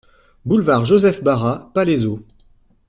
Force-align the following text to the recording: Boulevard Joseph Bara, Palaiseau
Boulevard 0.45 0.83
Joseph 0.85 1.21
Bara, 1.21 1.69
Palaiseau 1.75 2.25